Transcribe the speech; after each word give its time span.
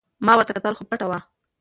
ما 0.25 0.33
ورته 0.35 0.51
کتل 0.57 0.73
خو 0.77 0.83
پټه 0.89 1.05
وه. 1.09 1.19